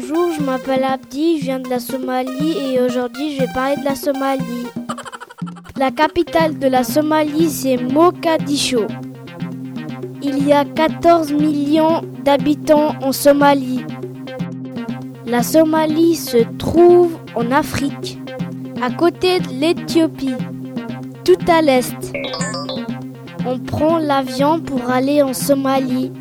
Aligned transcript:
Bonjour, 0.00 0.30
je 0.30 0.40
m'appelle 0.40 0.84
Abdi, 0.84 1.40
je 1.40 1.44
viens 1.46 1.58
de 1.58 1.68
la 1.68 1.80
Somalie 1.80 2.56
et 2.56 2.80
aujourd'hui 2.80 3.34
je 3.34 3.40
vais 3.40 3.52
parler 3.52 3.74
de 3.78 3.84
la 3.84 3.96
Somalie. 3.96 4.66
La 5.76 5.90
capitale 5.90 6.56
de 6.56 6.68
la 6.68 6.84
Somalie 6.84 7.50
c'est 7.50 7.78
Mogadiscio. 7.78 8.86
Il 10.22 10.46
y 10.46 10.52
a 10.52 10.64
14 10.64 11.32
millions 11.32 12.02
d'habitants 12.22 12.94
en 13.02 13.10
Somalie. 13.10 13.84
La 15.26 15.42
Somalie 15.42 16.14
se 16.14 16.44
trouve 16.58 17.18
en 17.34 17.50
Afrique, 17.50 18.20
à 18.80 18.92
côté 18.92 19.40
de 19.40 19.48
l'Éthiopie, 19.48 20.36
tout 21.24 21.44
à 21.48 21.60
l'est. 21.60 22.12
On 23.44 23.58
prend 23.58 23.98
l'avion 23.98 24.60
pour 24.60 24.90
aller 24.90 25.22
en 25.22 25.34
Somalie. 25.34 26.12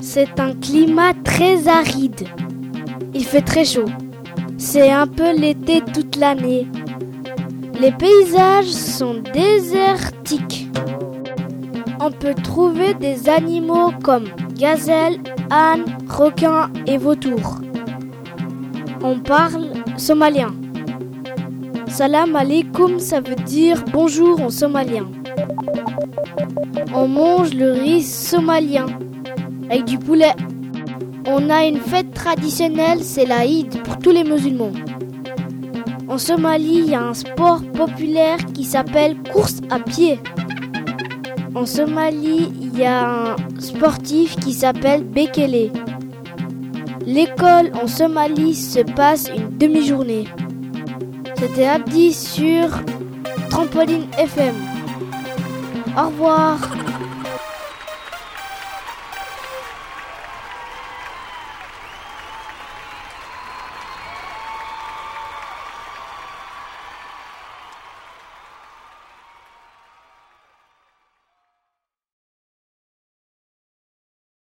C'est 0.00 0.40
un 0.40 0.54
climat 0.54 1.12
très 1.24 1.68
aride. 1.68 2.26
Il 3.18 3.24
fait 3.24 3.40
très 3.40 3.64
chaud. 3.64 3.86
C'est 4.58 4.90
un 4.90 5.06
peu 5.06 5.34
l'été 5.34 5.80
toute 5.80 6.16
l'année. 6.16 6.66
Les 7.80 7.90
paysages 7.90 8.66
sont 8.66 9.22
désertiques. 9.32 10.68
On 11.98 12.10
peut 12.10 12.34
trouver 12.34 12.92
des 12.92 13.30
animaux 13.30 13.90
comme 14.02 14.26
gazelles, 14.54 15.18
ânes, 15.50 15.86
requins 16.06 16.70
et 16.86 16.98
vautours. 16.98 17.62
On 19.02 19.18
parle 19.20 19.68
somalien. 19.96 20.54
Salam 21.88 22.36
alaikum, 22.36 22.98
ça 22.98 23.20
veut 23.20 23.42
dire 23.46 23.82
bonjour 23.94 24.42
en 24.42 24.50
somalien. 24.50 25.06
On 26.94 27.08
mange 27.08 27.54
le 27.54 27.72
riz 27.72 28.02
somalien 28.02 28.84
avec 29.70 29.86
du 29.86 29.98
poulet. 29.98 30.34
On 31.28 31.50
a 31.50 31.64
une 31.64 31.80
fête 31.80 32.14
traditionnelle, 32.14 33.02
c'est 33.02 33.26
l'Aïd 33.26 33.82
pour 33.82 33.98
tous 33.98 34.12
les 34.12 34.22
musulmans. 34.22 34.72
En 36.08 36.18
Somalie, 36.18 36.78
il 36.84 36.90
y 36.90 36.94
a 36.94 37.02
un 37.02 37.14
sport 37.14 37.62
populaire 37.72 38.38
qui 38.54 38.62
s'appelle 38.62 39.16
course 39.32 39.60
à 39.70 39.80
pied. 39.80 40.20
En 41.56 41.66
Somalie, 41.66 42.52
il 42.60 42.78
y 42.78 42.84
a 42.84 43.32
un 43.32 43.36
sportif 43.58 44.36
qui 44.36 44.52
s'appelle 44.52 45.02
Bekele. 45.02 45.72
L'école 47.04 47.72
en 47.82 47.88
Somalie 47.88 48.54
se 48.54 48.80
passe 48.80 49.28
une 49.36 49.58
demi-journée. 49.58 50.26
C'était 51.36 51.66
Abdi 51.66 52.12
sur 52.12 52.68
Trampoline 53.50 54.06
FM. 54.16 54.54
Au 55.96 56.06
revoir. 56.06 56.58